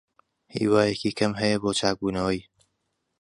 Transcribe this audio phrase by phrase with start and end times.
[0.55, 2.39] هیوایەکی کەم هەیە بۆ چاکبوونەوەی.